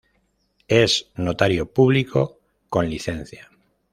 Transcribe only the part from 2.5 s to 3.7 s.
con licencia.